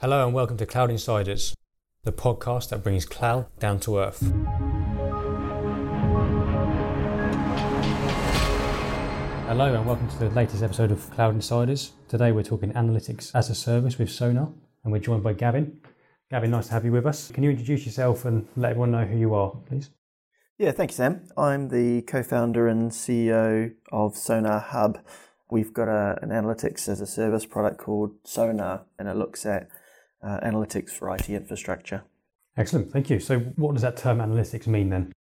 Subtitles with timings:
[0.00, 1.54] Hello and welcome to Cloud Insiders,
[2.04, 4.22] the podcast that brings cloud down to earth.
[9.46, 11.92] Hello and welcome to the latest episode of Cloud Insiders.
[12.08, 14.48] Today we're talking analytics as a service with Sonar
[14.84, 15.82] and we're joined by Gavin.
[16.30, 17.30] Gavin, nice to have you with us.
[17.30, 19.90] Can you introduce yourself and let everyone know who you are, please?
[20.56, 21.28] Yeah, thank you, Sam.
[21.36, 24.98] I'm the co founder and CEO of Sonar Hub.
[25.50, 29.68] We've got a, an analytics as a service product called Sonar, and it looks at
[30.22, 32.02] uh, analytics for IT infrastructure.
[32.56, 33.20] Excellent, thank you.
[33.20, 35.12] So, what does that term analytics mean then?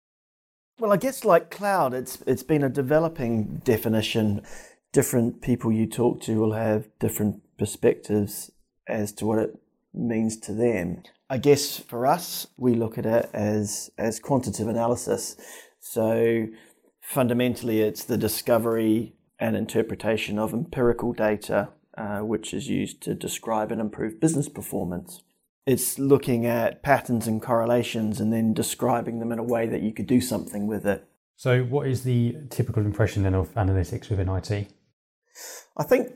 [0.79, 4.43] Well, I guess like cloud, it's it's been a developing definition.
[4.93, 8.51] Different people you talk to will have different perspectives
[8.87, 9.59] as to what it
[9.93, 11.03] means to them.
[11.29, 15.37] I guess for us, we look at it as as quantitative analysis.
[15.81, 16.47] So
[17.01, 23.73] fundamentally, it's the discovery and interpretation of empirical data, uh, which is used to describe
[23.73, 25.23] and improve business performance.
[25.67, 29.93] It's looking at patterns and correlations and then describing them in a way that you
[29.93, 31.05] could do something with it.
[31.37, 34.69] So, what is the typical impression then of analytics within IT?
[35.77, 36.13] I think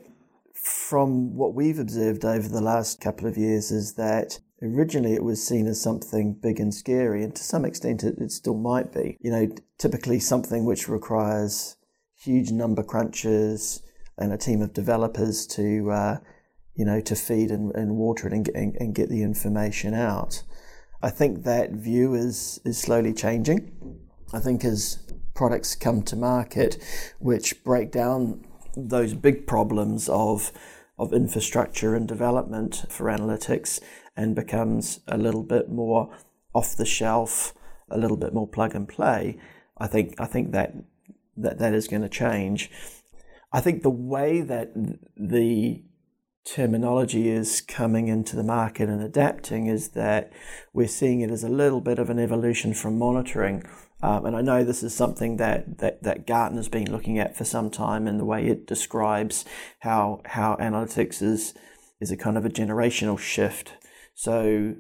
[0.55, 5.47] from what we've observed over the last couple of years is that originally it was
[5.47, 9.17] seen as something big and scary, and to some extent it, it still might be.
[9.21, 11.77] You know, typically something which requires
[12.17, 13.83] huge number crunches
[14.19, 16.19] and a team of developers to, uh,
[16.75, 19.95] you know, to feed and, and water it and get, and, and get the information
[19.95, 20.43] out.
[21.03, 23.99] I think that view is is slowly changing.
[24.33, 24.99] I think as
[25.35, 26.79] products come to market,
[27.19, 28.45] which break down
[28.77, 30.53] those big problems of
[30.99, 33.81] of infrastructure and development for analytics
[34.17, 36.15] and becomes a little bit more
[36.55, 37.55] off the shelf,
[37.91, 39.39] a little bit more plug and play,
[39.79, 40.75] I think I think that
[41.37, 42.71] that, that is going to change.
[43.53, 44.73] I think the way that
[45.17, 45.83] the
[46.45, 50.33] terminology is coming into the market and adapting is that
[50.73, 53.63] we're seeing it as a little bit of an evolution from monitoring.
[54.03, 57.45] Um, and I know this is something that, that, that Gartner's been looking at for
[57.45, 59.45] some time in the way it describes
[59.81, 61.55] how, how analytics is,
[62.01, 63.75] is a kind of a generational shift.
[64.15, 64.75] So,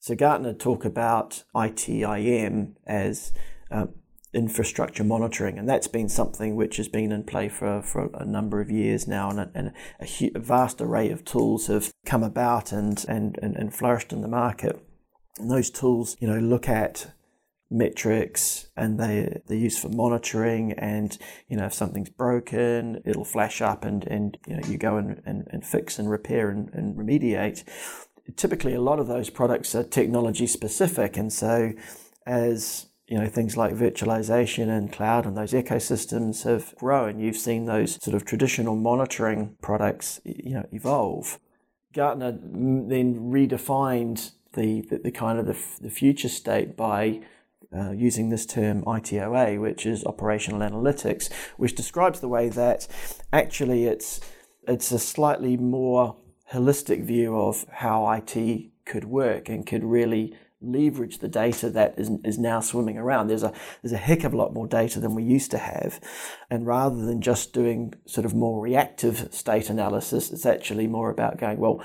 [0.00, 3.32] so Gartner talk about ITIM as
[3.70, 3.90] um,
[4.32, 8.60] infrastructure monitoring, and that's been something which has been in play for, for a number
[8.60, 12.72] of years now, and, a, and a, a, vast array of tools have come about
[12.72, 14.84] and, and, and, and flourished in the market.
[15.38, 17.12] And those tools, you know, look at
[17.70, 21.18] metrics and they they're used for monitoring and
[21.48, 25.20] you know if something's broken it'll flash up and and you know you go and,
[25.26, 27.62] and, and fix and repair and, and remediate
[28.36, 31.72] typically a lot of those products are technology specific and so
[32.26, 37.18] as you know, things like virtualization and cloud and those ecosystems have grown.
[37.18, 41.40] You've seen those sort of traditional monitoring products, you know, evolve.
[41.94, 47.22] Gartner then redefined the, the, the kind of the, the future state by
[47.74, 52.86] uh, using this term ITOA, which is operational analytics, which describes the way that
[53.32, 54.20] actually it's
[54.66, 56.16] it's a slightly more
[56.52, 62.10] holistic view of how IT could work and could really leverage the data that is,
[62.24, 63.28] is now swimming around.
[63.28, 63.52] There's a
[63.82, 66.00] there's a heck of a lot more data than we used to have,
[66.50, 71.38] and rather than just doing sort of more reactive state analysis, it's actually more about
[71.38, 71.82] going well.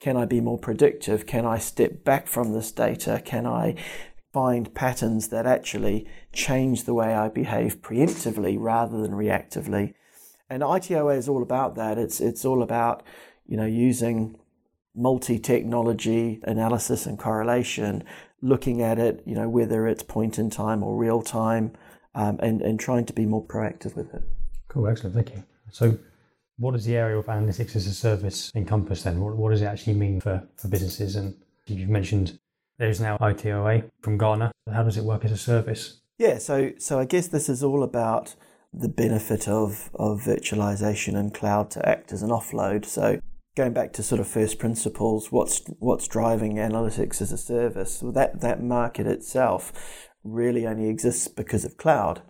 [0.00, 1.26] Can I be more predictive?
[1.26, 3.20] Can I step back from this data?
[3.24, 3.74] Can I
[4.32, 9.94] find patterns that actually change the way I behave preemptively rather than reactively?
[10.48, 11.98] And ITOA is all about that.
[11.98, 13.02] It's it's all about
[13.46, 14.38] you know using
[14.98, 18.04] multi technology analysis and correlation,
[18.42, 21.72] looking at it, you know, whether it's point in time or real time,
[22.14, 24.22] um, and, and trying to be more proactive with it.
[24.68, 25.44] Cool, excellent, thank you.
[25.70, 25.98] So,
[26.58, 29.20] what does the area of analytics as a service encompass then?
[29.20, 31.14] What, what does it actually mean for, for businesses?
[31.14, 31.36] And
[31.66, 32.38] you've mentioned
[32.78, 34.50] there's now ITOA from Gartner.
[34.72, 36.00] How does it work as a service?
[36.18, 38.34] Yeah, so so I guess this is all about
[38.72, 42.84] the benefit of, of virtualization and cloud to act as an offload.
[42.84, 43.20] So
[43.58, 48.00] going back to sort of first principles, what's what's driving analytics as a service?
[48.00, 49.72] Well, that that market itself
[50.22, 52.22] really only exists because of cloud.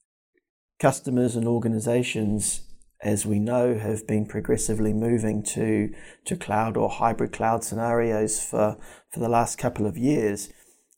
[0.81, 2.63] Customers and organizations,
[3.03, 5.93] as we know, have been progressively moving to
[6.25, 8.79] to cloud or hybrid cloud scenarios for
[9.13, 10.49] for the last couple of years.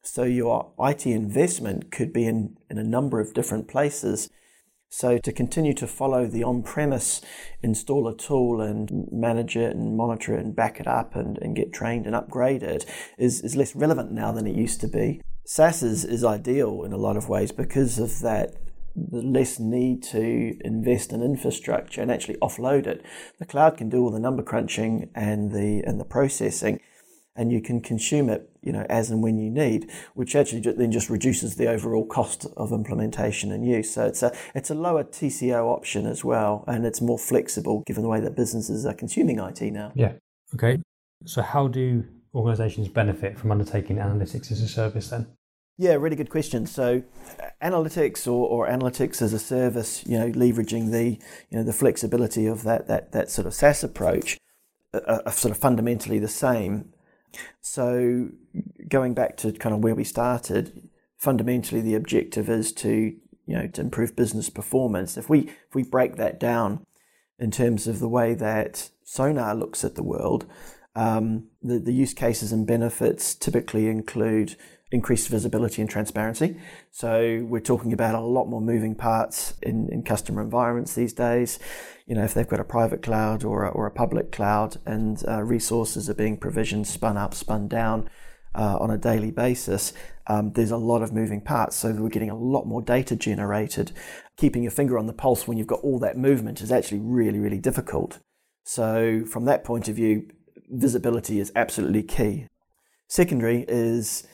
[0.02, 4.30] So your IT investment could be in, in a number of different places
[4.90, 7.22] so to continue to follow the on-premise,
[7.62, 11.72] installer tool and manage it and monitor it and back it up and, and get
[11.72, 12.84] trained and upgrade it
[13.16, 15.22] is, is less relevant now than it used to be.
[15.46, 18.56] SaaS is, is ideal in a lot of ways because of that
[18.96, 23.04] the less need to invest in infrastructure and actually offload it.
[23.38, 26.80] The cloud can do all the number crunching and the and the processing.
[27.36, 30.90] And you can consume it, you know, as and when you need, which actually then
[30.92, 33.92] just reduces the overall cost of implementation and use.
[33.92, 38.02] So it's a it's a lower TCO option as well, and it's more flexible given
[38.02, 39.92] the way that businesses are consuming IT now.
[39.94, 40.12] Yeah.
[40.54, 40.80] Okay.
[41.24, 42.04] So how do
[42.34, 45.26] organizations benefit from undertaking analytics as a service then?
[45.80, 46.66] Yeah, really good question.
[46.66, 47.02] So,
[47.62, 51.18] analytics or, or analytics as a service, you know, leveraging the
[51.48, 54.36] you know the flexibility of that that that sort of SaaS approach,
[54.92, 56.92] are, are sort of fundamentally the same.
[57.60, 58.28] So,
[58.88, 63.14] going back to kind of where we started, fundamentally the objective is to
[63.46, 65.16] you know to improve business performance.
[65.16, 66.86] If we if we break that down
[67.38, 70.46] in terms of the way that Sonar looks at the world,
[70.94, 74.56] um, the, the use cases and benefits typically include
[74.92, 76.56] increased visibility and transparency.
[76.90, 81.58] So we're talking about a lot more moving parts in, in customer environments these days.
[82.06, 85.22] You know, if they've got a private cloud or a, or a public cloud and
[85.28, 88.10] uh, resources are being provisioned, spun up, spun down
[88.54, 89.92] uh, on a daily basis,
[90.26, 91.76] um, there's a lot of moving parts.
[91.76, 93.92] So we're getting a lot more data generated.
[94.36, 97.38] Keeping your finger on the pulse when you've got all that movement is actually really,
[97.38, 98.18] really difficult.
[98.64, 100.28] So from that point of view,
[100.68, 102.46] visibility is absolutely key.
[103.06, 104.26] Secondary is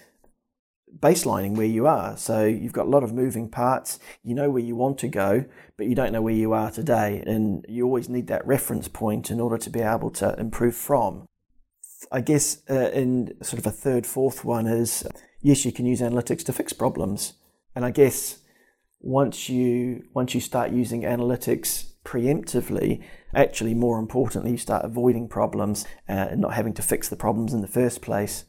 [0.99, 2.17] baselining where you are.
[2.17, 3.99] So you've got a lot of moving parts.
[4.23, 5.45] You know where you want to go,
[5.77, 7.23] but you don't know where you are today.
[7.27, 11.27] And you always need that reference point in order to be able to improve from.
[12.13, 15.07] I guess uh, in sort of a third, fourth one is
[15.41, 17.35] yes, you can use analytics to fix problems.
[17.75, 18.39] And I guess
[19.01, 23.03] once you once you start using analytics preemptively,
[23.35, 27.53] actually more importantly, you start avoiding problems uh, and not having to fix the problems
[27.53, 28.45] in the first place.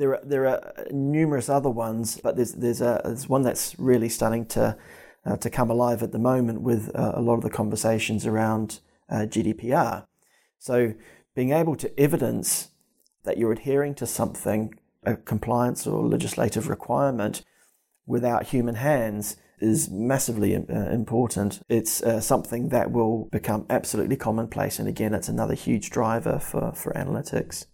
[0.00, 4.08] There are there are numerous other ones, but there's there's a there's one that's really
[4.08, 4.78] starting to
[5.26, 8.80] uh, to come alive at the moment with uh, a lot of the conversations around
[9.10, 10.06] uh, GDPR.
[10.58, 10.94] So
[11.34, 12.70] being able to evidence
[13.24, 14.74] that you're adhering to something,
[15.04, 17.44] a compliance or legislative requirement,
[18.06, 21.60] without human hands is massively uh, important.
[21.68, 26.72] It's uh, something that will become absolutely commonplace, and again, it's another huge driver for,
[26.72, 27.66] for analytics.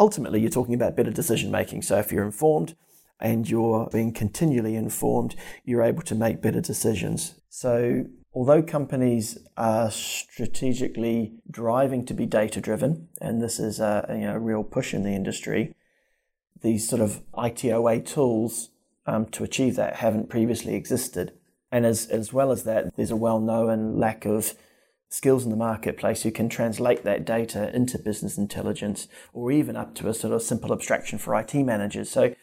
[0.00, 1.82] Ultimately, you're talking about better decision making.
[1.82, 2.74] So, if you're informed
[3.20, 7.34] and you're being continually informed, you're able to make better decisions.
[7.50, 14.20] So, although companies are strategically driving to be data driven, and this is a, you
[14.20, 15.74] know, a real push in the industry,
[16.62, 18.70] these sort of ITOA tools
[19.04, 21.32] um, to achieve that haven't previously existed.
[21.70, 24.54] And as, as well as that, there's a well known lack of
[25.10, 29.94] skills in the marketplace who can translate that data into business intelligence or even up
[29.96, 32.08] to a sort of simple abstraction for IT managers.
[32.08, 32.34] So,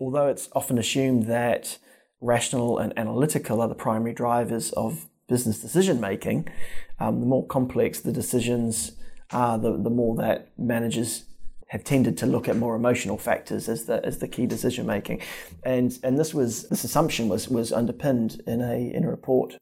[0.00, 1.78] although it's often assumed that
[2.20, 6.48] rational and analytical are the primary drivers of business decision making,
[7.00, 8.92] um, the more complex the decisions
[9.30, 11.24] are, the, the more that managers
[11.68, 15.20] have tended to look at more emotional factors as the as the key decision making,
[15.64, 19.56] and and this was this assumption was was underpinned in a in a report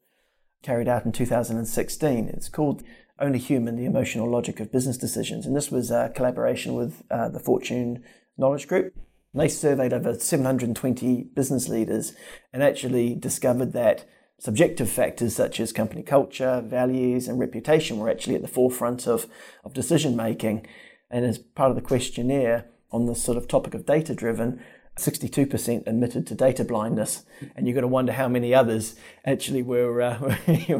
[0.63, 2.29] carried out in 2016.
[2.29, 2.83] It's called
[3.19, 7.29] Only Human: The Emotional Logic of Business Decisions, and this was a collaboration with uh,
[7.29, 8.03] the Fortune
[8.37, 8.95] Knowledge Group.
[9.33, 12.13] And they surveyed over 720 business leaders
[12.51, 14.05] and actually discovered that
[14.39, 19.25] subjective factors such as company culture, values, and reputation were actually at the forefront of,
[19.63, 20.65] of decision making.
[21.09, 24.63] And as part of the questionnaire on the sort of topic of data driven,
[24.97, 27.23] 62% admitted to data blindness,
[27.55, 30.77] and you've got to wonder how many others actually were, uh, were, you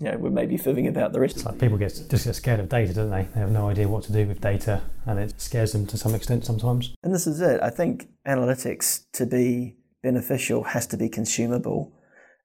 [0.00, 1.36] know, were maybe fibbing about the rest.
[1.36, 3.26] It's like people get just get scared of data, don't they?
[3.34, 6.14] They have no idea what to do with data, and it scares them to some
[6.14, 6.94] extent sometimes.
[7.02, 7.60] And this is it.
[7.62, 11.92] I think analytics to be beneficial has to be consumable,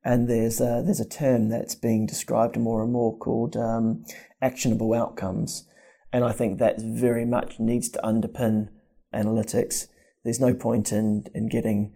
[0.04, 4.04] and there's a, there's a term that's being described more and more called um,
[4.42, 5.68] actionable outcomes.
[6.12, 8.70] And I think that very much needs to underpin
[9.14, 9.88] analytics.
[10.24, 11.94] There's no point in, in getting,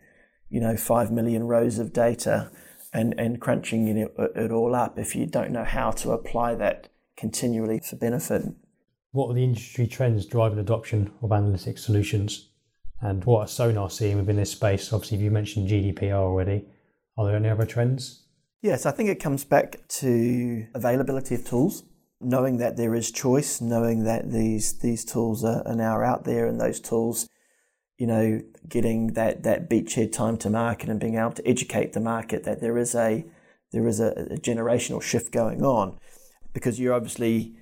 [0.50, 2.52] you know, five million rows of data
[2.94, 6.90] and, and crunching it, it all up if you don't know how to apply that
[7.18, 8.44] continually for benefit.
[9.12, 12.50] What are the industry trends driving adoption of analytics solutions?
[13.02, 14.92] And what are Sonar seeing within this space?
[14.92, 16.66] Obviously, you mentioned GDPR already.
[17.18, 18.24] Are there any other trends?
[18.62, 21.84] Yes, I think it comes back to availability of tools
[22.22, 26.48] knowing that there is choice, knowing that these these tools are, are now out there,
[26.48, 27.28] and those tools,
[27.98, 32.00] you know, getting that that beachhead time to market and being able to educate the
[32.00, 33.26] market that there is a
[33.72, 35.98] there is a, a generational shift going on,
[36.54, 37.56] because you're obviously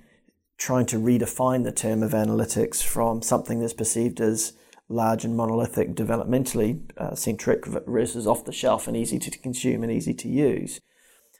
[0.56, 4.52] trying to redefine the term of analytics from something that's perceived as
[4.88, 9.90] large and monolithic, developmentally uh, centric versus off the shelf and easy to consume and
[9.90, 10.80] easy to use.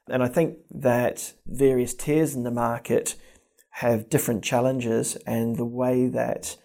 [0.08, 3.14] And I think that various tiers in the market
[3.78, 6.56] have different challenges, and the way that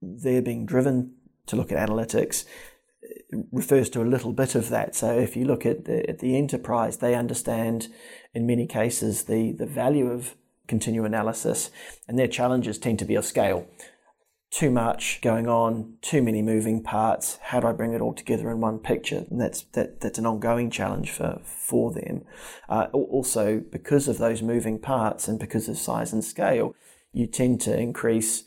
[0.00, 1.14] they're being driven
[1.46, 2.44] to look at analytics
[3.52, 4.94] refers to a little bit of that.
[4.94, 7.88] So if you look at the, at the enterprise, they understand
[8.32, 10.36] in many cases the, the value of
[10.66, 11.70] continuous analysis,
[12.08, 13.66] and their challenges tend to be of scale.
[14.50, 17.38] Too much going on, too many moving parts.
[17.42, 19.24] How do I bring it all together in one picture?
[19.28, 22.22] And that's that, that's an ongoing challenge for for them.
[22.68, 26.74] Uh, also, because of those moving parts and because of size and scale,
[27.12, 28.44] you tend to increase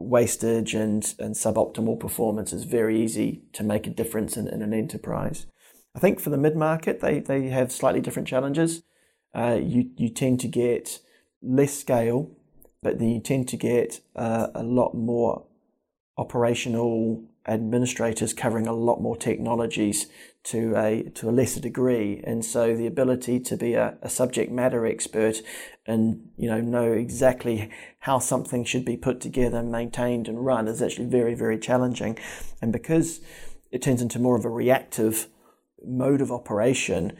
[0.00, 4.72] wastage and, and suboptimal performance is very easy to make a difference in, in an
[4.72, 5.46] enterprise.
[5.94, 8.82] I think for the mid market, they, they have slightly different challenges.
[9.34, 11.00] Uh, you, you tend to get
[11.42, 12.30] less scale,
[12.82, 15.46] but then you tend to get uh, a lot more
[16.16, 20.06] operational administrators covering a lot more technologies
[20.44, 22.22] to a to a lesser degree.
[22.24, 25.42] And so the ability to be a, a, subject matter expert
[25.86, 30.80] and you know know exactly how something should be put together maintained and run is
[30.80, 32.18] actually very very challenging.
[32.62, 33.20] And because
[33.72, 35.26] it turns into more of a reactive
[35.84, 37.16] mode of operation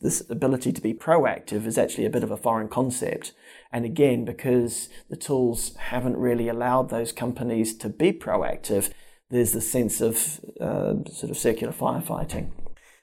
[0.00, 3.32] this ability to be proactive is actually a bit of a foreign concept.
[3.72, 8.92] And again because the tools haven't really allowed those companies to be proactive
[9.32, 12.50] there's the sense of uh, sort of circular firefighting.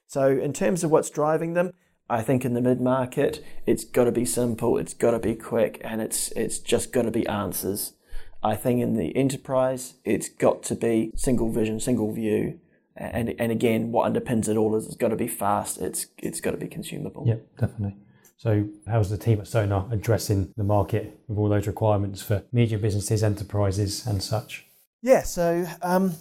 [0.05, 1.71] So, in terms of what's driving them,
[2.07, 5.35] I think in the mid market, it's got to be simple, it's got to be
[5.35, 7.93] quick, and it's it's just got to be answers.
[8.41, 12.59] I think in the enterprise, it's got to be single vision, single view,
[12.95, 15.79] and and again, what underpins it all is it's got to be fast.
[15.79, 17.23] It's it's got to be consumable.
[17.27, 17.97] Yep, definitely.
[18.37, 22.81] So, how's the team at Sonar addressing the market with all those requirements for medium
[22.81, 24.68] businesses, enterprises, and such?
[25.01, 26.15] Yeah, so um,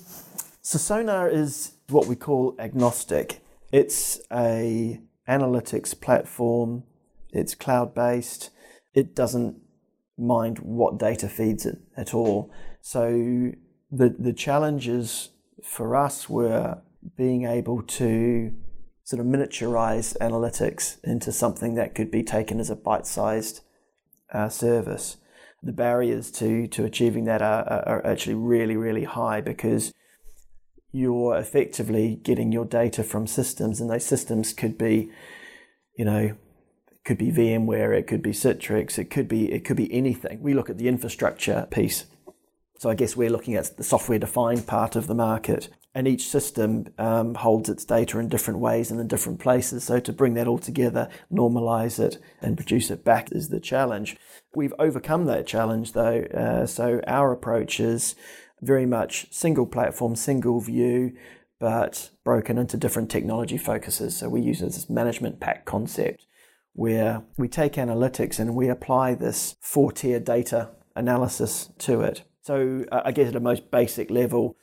[0.62, 3.40] so Sonar is what we call agnostic.
[3.72, 6.84] It's a analytics platform.
[7.32, 8.50] It's cloud based.
[8.94, 9.56] It doesn't
[10.16, 12.52] mind what data feeds it at all.
[12.80, 13.52] So
[13.90, 15.30] the the challenges
[15.64, 16.78] for us were
[17.16, 18.54] being able to
[19.02, 23.62] sort of miniaturize analytics into something that could be taken as a bite-sized
[24.32, 25.16] uh, service
[25.62, 29.92] the barriers to to achieving that are, are actually really really high because
[30.92, 35.10] you're effectively getting your data from systems, and those systems could be,
[35.96, 36.34] you know,
[37.04, 40.42] could be VMware, it could be Citrix, it could be it could be anything.
[40.42, 42.06] We look at the infrastructure piece,
[42.78, 46.28] so I guess we're looking at the software defined part of the market, and each
[46.28, 49.82] system um, holds its data in different ways and in different places.
[49.82, 54.16] So to bring that all together, normalize it, and produce it back is the challenge.
[54.54, 56.20] We've overcome that challenge though.
[56.32, 58.14] Uh, so our approach is
[58.62, 61.16] very much single platform, single view,
[61.58, 64.16] but broken into different technology focuses.
[64.16, 66.26] So we use this management pack concept
[66.74, 72.22] where we take analytics and we apply this four tier data analysis to it.
[72.40, 74.56] So uh, I guess at a most basic level,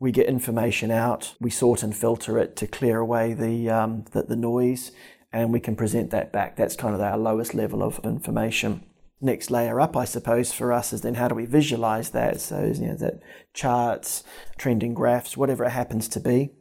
[0.00, 4.24] we get information out, we sort and filter it to clear away the, um, the,
[4.24, 4.90] the noise,
[5.32, 6.56] and we can present that back.
[6.56, 8.84] That's kind of our lowest level of information
[9.20, 12.40] next layer up, I suppose, for us is then how do we visualize that?
[12.40, 13.20] So, you know, that
[13.52, 14.24] charts,
[14.56, 16.52] trending graphs, whatever it happens to be.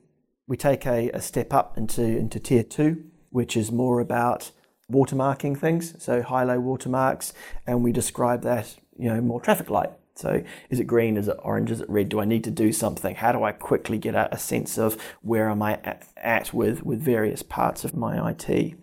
[0.47, 4.51] We take a, a step up into, into tier two, which is more about
[4.91, 7.33] watermarking things, so high low watermarks,
[7.67, 9.91] and we describe that, you know, more traffic light.
[10.19, 11.15] So, is it green?
[11.15, 11.71] Is it orange?
[11.71, 12.09] Is it red?
[12.09, 13.15] Do I need to do something?
[13.15, 16.83] How do I quickly get a, a sense of where am I at, at with,
[16.83, 18.75] with various parts of my IT?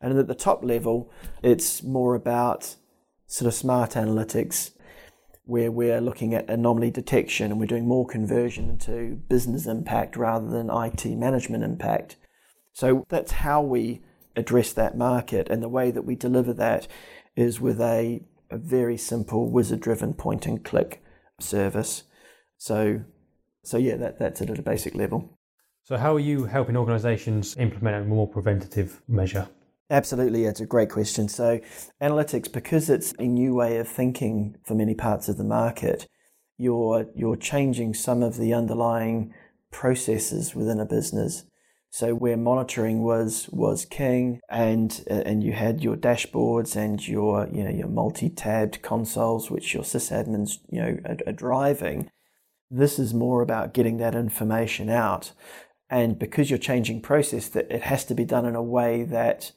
[0.00, 1.10] And at the top level,
[1.42, 2.76] it's more about
[3.26, 4.72] sort of smart analytics
[5.44, 10.48] where we're looking at anomaly detection and we're doing more conversion into business impact rather
[10.48, 12.16] than IT management impact.
[12.72, 14.02] So that's how we
[14.34, 15.48] address that market.
[15.48, 16.88] And the way that we deliver that
[17.36, 21.02] is with a, a very simple wizard driven point and click
[21.40, 22.04] service.
[22.58, 23.02] So,
[23.64, 25.38] so yeah, that, that's it at a basic level.
[25.84, 29.48] So, how are you helping organizations implement a more preventative measure?
[29.88, 31.28] Absolutely, it's a great question.
[31.28, 31.60] So,
[32.02, 36.08] analytics, because it's a new way of thinking for many parts of the market,
[36.58, 39.32] you're you're changing some of the underlying
[39.70, 41.44] processes within a business.
[41.98, 47.48] So, where monitoring was was king, and uh, and you had your dashboards and your
[47.50, 52.10] you know your multi-tabbed consoles, which your sysadmins you know are, are driving.
[52.70, 55.32] This is more about getting that information out,
[55.88, 59.52] and because you're changing process, that it has to be done in a way that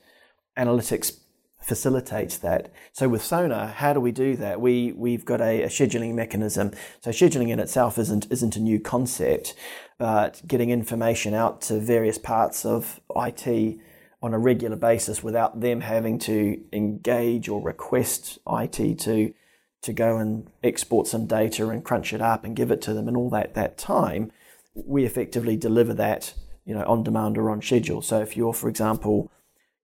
[0.58, 1.20] analytics
[1.62, 2.72] facilitates that.
[2.94, 4.62] So with Sonar, how do we do that?
[4.62, 6.72] We we've got a, a, scheduling mechanism.
[7.02, 9.54] So scheduling in itself isn't isn't a new concept,
[9.98, 13.78] but getting information out to various parts of IT
[14.22, 19.34] on a regular basis without them having to engage or request IT to
[19.82, 23.08] to go and export some data and crunch it up and give it to them
[23.08, 24.32] and all that that time,
[24.74, 26.34] we effectively deliver that,
[26.66, 28.02] you know, on demand or on schedule.
[28.02, 29.32] So if you're, for example,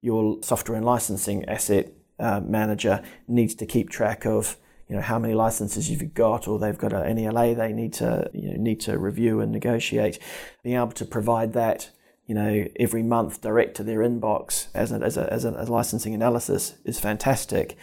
[0.05, 4.57] your software and licensing asset uh, manager needs to keep track of
[4.87, 8.29] you know how many licenses you've got, or they've got an ELA they need to
[8.33, 10.19] you know, need to review and negotiate.
[10.63, 11.89] Being able to provide that
[12.27, 16.13] you know every month direct to their inbox as a, as a, as a, licensing
[16.13, 17.75] analysis is fantastic.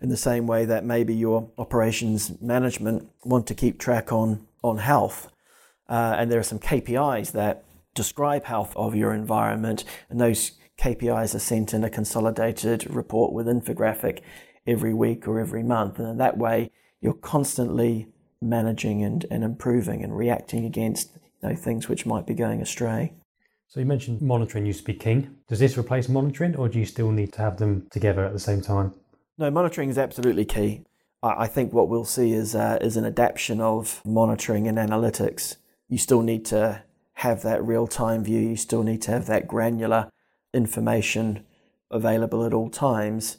[0.00, 4.78] In the same way that maybe your operations management want to keep track on on
[4.78, 5.30] health,
[5.90, 7.64] uh, and there are some KPIs that
[7.94, 13.46] describe health of your environment, and those KPIs are sent in a consolidated report with
[13.46, 14.20] infographic
[14.66, 15.98] every week or every month.
[15.98, 18.08] And in that way, you're constantly
[18.40, 23.12] managing and, and improving and reacting against you know, things which might be going astray.
[23.68, 25.36] So you mentioned monitoring used to be king.
[25.48, 28.38] Does this replace monitoring, or do you still need to have them together at the
[28.38, 28.94] same time?
[29.38, 30.84] No, monitoring is absolutely key.
[31.22, 35.56] I think what we'll see is uh, is an adaptation of monitoring and analytics.
[35.88, 38.40] You still need to have that real time view.
[38.40, 40.10] You still need to have that granular
[40.56, 41.44] information
[41.90, 43.38] available at all times.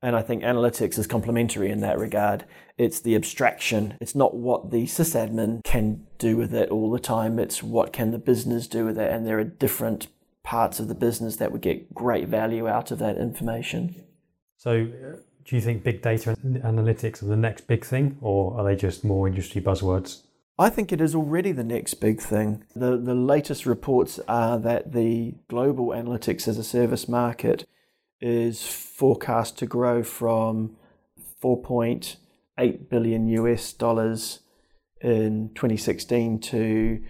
[0.00, 2.44] And I think analytics is complementary in that regard.
[2.76, 3.96] It's the abstraction.
[4.00, 7.40] It's not what the sysadmin can do with it all the time.
[7.40, 9.10] It's what can the business do with it.
[9.10, 10.06] And there are different
[10.44, 14.04] parts of the business that would get great value out of that information.
[14.56, 18.64] So, uh, do you think big data analytics are the next big thing, or are
[18.64, 20.22] they just more industry buzzwords?
[20.60, 22.64] I think it is already the next big thing.
[22.74, 27.64] The, the latest reports are that the global analytics as a service market
[28.20, 30.76] is forecast to grow from
[31.40, 34.40] 4.8 billion US dollars
[35.00, 37.04] in 2016 to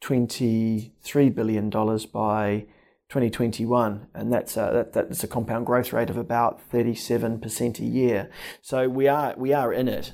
[0.00, 2.66] 23 billion dollars by
[3.08, 8.30] 2021, and that's a, that, that's a compound growth rate of about 37% a year.
[8.62, 10.12] So we are we are in it,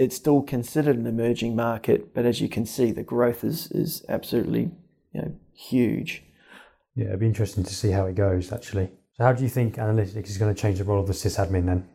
[0.00, 4.02] it's still considered an emerging market, but as you can see, the growth is is
[4.08, 4.70] absolutely
[5.12, 6.24] you know huge.
[6.96, 8.90] Yeah, it'd be interesting to see how it goes actually.
[9.12, 11.66] So, how do you think analytics is going to change the role of the sysadmin
[11.66, 11.86] then?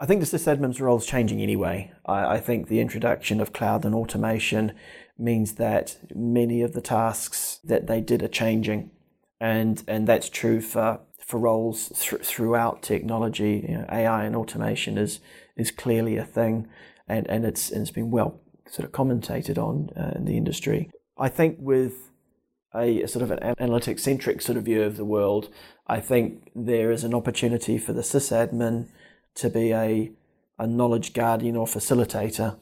[0.00, 1.92] I think the sysadmin's role is changing anyway.
[2.06, 4.72] I, I think the introduction of cloud and automation
[5.18, 8.92] means that many of the tasks that they did are changing,
[9.38, 13.66] and and that's true for for roles th- throughout technology.
[13.68, 15.20] You know, AI and automation is
[15.56, 16.68] is clearly a thing
[17.08, 20.90] and, and it's and it's been well sort of commentated on uh, in the industry.
[21.18, 22.10] I think with
[22.74, 25.50] a, a sort of an analytic centric sort of view of the world,
[25.86, 28.88] I think there is an opportunity for the sysadmin
[29.34, 30.12] to be a
[30.58, 32.58] a knowledge guardian or facilitator.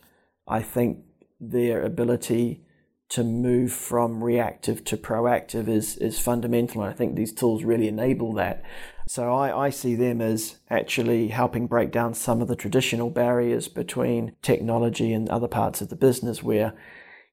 [0.48, 1.04] I think
[1.40, 2.62] their ability
[3.10, 6.82] to move from reactive to proactive is, is fundamental.
[6.82, 8.62] And I think these tools really enable that.
[9.08, 13.66] So I, I see them as actually helping break down some of the traditional barriers
[13.66, 16.72] between technology and other parts of the business where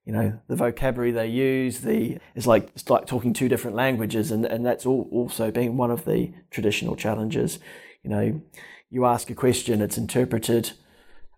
[0.04, 4.30] you know the vocabulary they use the it's like it's like talking two different languages
[4.30, 7.58] and, and that's all also being one of the traditional challenges
[8.02, 8.40] you know
[8.88, 10.72] you ask a question it's interpreted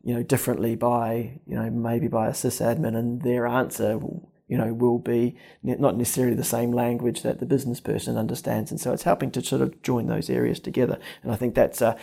[0.03, 3.99] you know differently by you know maybe by a sysadmin and their answer
[4.51, 8.73] you know, will be not necessarily the same language that the business person understands.
[8.73, 10.99] And so it's helping to sort of join those areas together.
[11.23, 11.97] And I think that's, uh,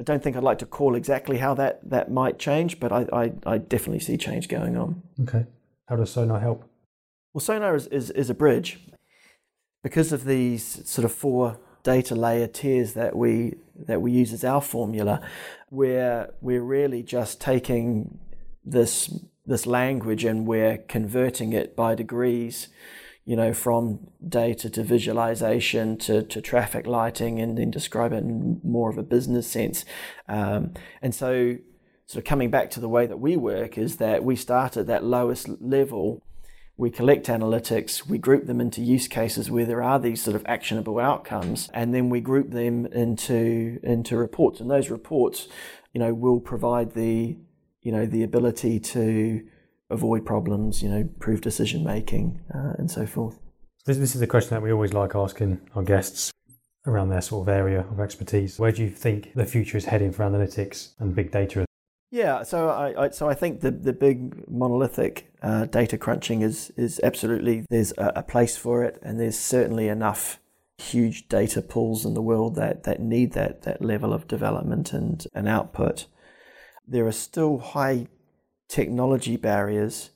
[0.00, 3.06] I don't think I'd like to call exactly how that, that might change, but I,
[3.12, 5.02] I, I definitely see change going on.
[5.24, 5.44] Okay.
[5.88, 6.64] How does Sonar help?
[7.34, 8.80] Well, Sonar is, is, is a bridge.
[9.82, 14.44] Because of these sort of four data layer tiers that we that we use as
[14.44, 15.22] our formula,
[15.68, 18.18] where we're really just taking
[18.62, 19.08] this
[19.50, 22.68] this language and we're converting it by degrees,
[23.26, 28.60] you know, from data to visualization to, to traffic lighting and then describe it in
[28.64, 29.84] more of a business sense.
[30.28, 31.58] Um, and so,
[32.06, 34.86] sort of coming back to the way that we work is that we start at
[34.86, 36.22] that lowest level.
[36.76, 40.42] We collect analytics, we group them into use cases where there are these sort of
[40.46, 44.60] actionable outcomes, and then we group them into into reports.
[44.60, 45.46] And those reports,
[45.92, 47.36] you know, will provide the
[47.82, 49.46] you know, the ability to
[49.90, 53.38] avoid problems, you know, improve decision making, uh, and so forth.
[53.86, 56.30] This, this is a question that we always like asking our guests
[56.86, 58.58] around their sort of area of expertise.
[58.58, 61.64] Where do you think the future is heading for analytics and big data?
[62.10, 66.72] Yeah, so I, I so I think the the big monolithic uh, data crunching is
[66.76, 70.40] is absolutely there's a, a place for it, and there's certainly enough
[70.80, 75.26] huge data pools in the world that that need that that level of development and,
[75.34, 76.06] and output
[76.90, 78.08] there are still high
[78.68, 80.10] technology barriers,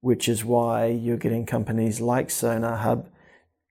[0.00, 3.08] which is why you're getting companies like Sonar Hub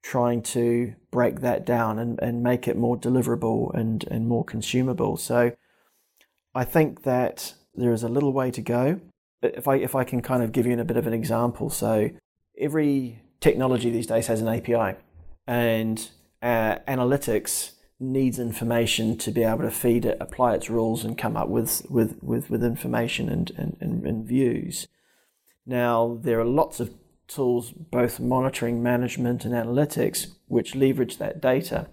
[0.01, 5.17] trying to break that down and, and make it more deliverable and, and more consumable.
[5.17, 5.51] So
[6.55, 9.01] I think that there is a little way to go.
[9.41, 12.09] If I if I can kind of give you a bit of an example, so
[12.57, 14.97] every technology these days has an API,
[15.45, 16.09] and
[16.41, 21.35] uh, analytics needs information to be able to feed it, apply its rules, and come
[21.35, 24.87] up with with with, with information and, and, and, and views.
[25.65, 26.93] Now there are lots of
[27.27, 31.87] tools, both monitoring management and analytics, which leverage that data.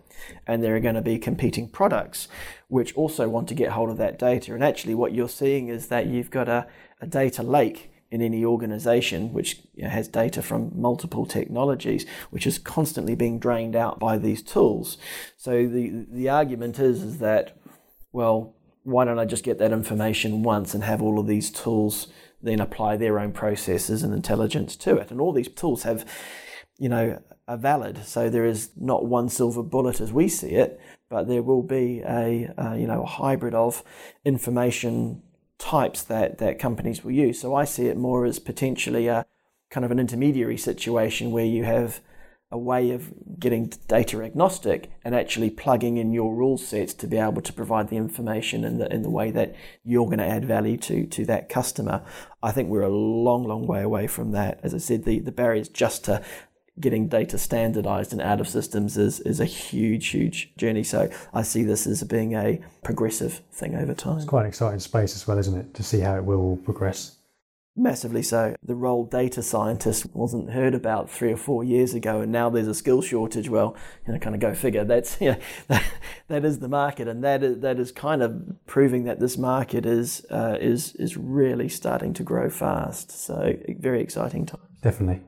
[0.46, 2.28] And there are going to be competing products
[2.68, 4.54] which also want to get hold of that data.
[4.54, 6.66] And actually, what you're seeing is that you've got a,
[7.00, 12.46] a data lake in any organization which you know, has data from multiple technologies, which
[12.46, 14.96] is constantly being drained out by these tools.
[15.36, 17.58] So the, the argument is, is that,
[18.12, 22.06] well, why don't I just get that information once and have all of these tools
[22.40, 25.10] then apply their own processes and intelligence to it?
[25.10, 26.08] And all these tools have,
[26.78, 28.06] you know, are valid.
[28.06, 32.00] So there is not one silver bullet as we see it, but there will be
[32.06, 33.82] a, uh, you know, a hybrid of
[34.24, 35.20] information
[35.58, 37.40] types that, that companies will use.
[37.40, 39.26] So I see it more as potentially a
[39.70, 42.00] kind of an intermediary situation where you have
[42.50, 47.16] a way of getting data agnostic and actually plugging in your rule sets to be
[47.16, 50.44] able to provide the information in the in the way that you're going to add
[50.44, 52.04] value to to that customer.
[52.42, 54.60] I think we're a long, long way away from that.
[54.62, 56.22] As I said, the, the barriers just to
[56.80, 60.82] getting data standardized and out of systems is, is a huge, huge journey.
[60.82, 64.16] So I see this as being a progressive thing over time.
[64.16, 67.16] It's quite an exciting space as well, isn't it, to see how it will progress?
[67.76, 68.54] Massively so.
[68.62, 72.68] The role data scientist wasn't heard about three or four years ago, and now there's
[72.68, 73.48] a skill shortage.
[73.48, 74.84] Well, you know, kind of go figure.
[74.84, 75.82] That's yeah, that,
[76.28, 79.86] that is the market, and that is, that is kind of proving that this market
[79.86, 83.10] is uh, is is really starting to grow fast.
[83.10, 84.60] So very exciting time.
[84.80, 85.22] Definitely.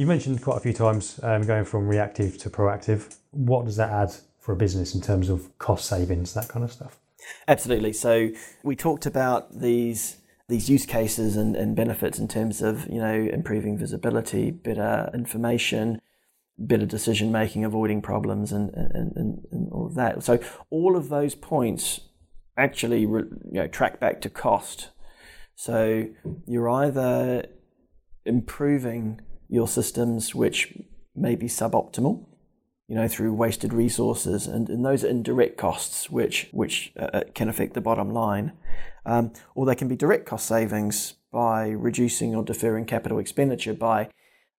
[0.00, 3.18] You mentioned quite a few times um, going from reactive to proactive.
[3.32, 6.72] What does that add for a business in terms of cost savings, that kind of
[6.72, 6.98] stuff?
[7.46, 7.92] Absolutely.
[7.92, 8.30] So
[8.62, 10.16] we talked about these
[10.48, 16.00] these use cases and, and benefits in terms of you know improving visibility, better information,
[16.56, 20.22] better decision making, avoiding problems, and, and, and, and all of that.
[20.22, 20.38] So
[20.70, 22.00] all of those points
[22.56, 24.88] actually you know track back to cost.
[25.56, 26.06] So
[26.46, 27.44] you're either
[28.24, 30.78] improving your systems which
[31.14, 32.24] may be suboptimal,
[32.88, 37.20] you know, through wasted resources, and, and those are indirect costs which which uh, uh,
[37.34, 38.52] can affect the bottom line,
[39.04, 44.08] um, or they can be direct cost savings by reducing or deferring capital expenditure by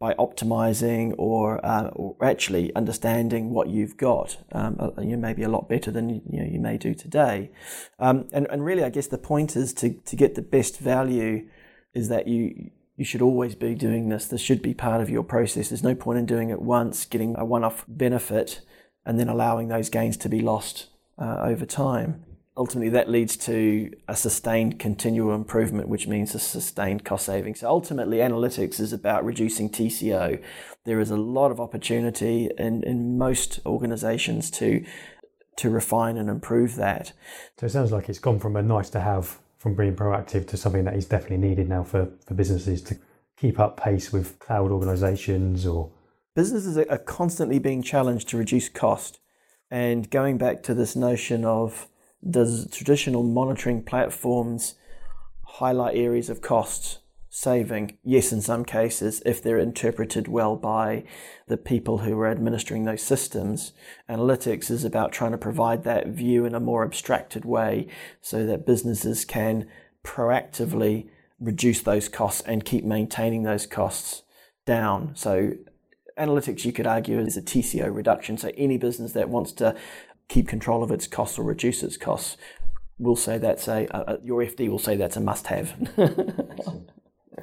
[0.01, 5.43] by optimizing or, uh, or actually understanding what you've got, um, uh, you know, maybe
[5.43, 7.51] a lot better than you, know, you may do today.
[7.99, 11.47] Um, and, and really, I guess the point is to, to get the best value
[11.93, 14.27] is that you you should always be doing this.
[14.27, 15.69] This should be part of your process.
[15.69, 18.61] There's no point in doing it once, getting a one off benefit,
[19.07, 20.85] and then allowing those gains to be lost
[21.17, 22.23] uh, over time.
[22.55, 27.55] Ultimately, that leads to a sustained continual improvement, which means a sustained cost saving.
[27.55, 30.39] So, ultimately, analytics is about reducing TCO.
[30.85, 34.85] There is a lot of opportunity in, in most organizations to
[35.57, 37.13] to refine and improve that.
[37.59, 40.57] So, it sounds like it's gone from a nice to have from being proactive to
[40.57, 42.97] something that is definitely needed now for, for businesses to
[43.37, 45.91] keep up pace with cloud organizations or
[46.35, 49.19] businesses are constantly being challenged to reduce cost.
[49.69, 51.87] And going back to this notion of
[52.27, 54.73] does traditional monitoring platforms
[55.43, 56.97] highlight areas of costs
[57.33, 57.97] saving?
[58.03, 61.05] Yes, in some cases, if they're interpreted well by
[61.47, 63.71] the people who are administering those systems.
[64.09, 67.87] Analytics is about trying to provide that view in a more abstracted way
[68.21, 69.65] so that businesses can
[70.03, 71.07] proactively
[71.39, 74.23] reduce those costs and keep maintaining those costs
[74.65, 75.13] down.
[75.15, 75.53] So,
[76.19, 78.37] analytics, you could argue, is a TCO reduction.
[78.37, 79.75] So, any business that wants to
[80.27, 82.35] keep control of its costs or reduce its costs
[82.99, 85.73] will say that's a, uh, your FD will say that's a must have.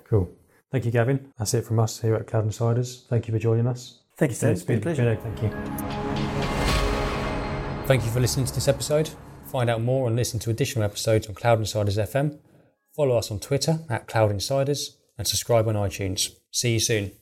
[0.09, 0.31] Cool.
[0.71, 1.33] Thank you, Gavin.
[1.39, 3.07] That's it from us here at Cloud Insiders.
[3.09, 4.01] Thank you for joining us.
[4.17, 4.51] Thank you, Steve.
[4.51, 5.17] It's been, a pleasure.
[5.17, 5.51] thank you.
[7.87, 9.11] Thank you for listening to this episode.
[9.47, 12.39] Find out more and listen to additional episodes on Cloud Insiders FM.
[12.95, 16.31] Follow us on Twitter at Cloud Insiders and subscribe on iTunes.
[16.51, 17.13] See you soon.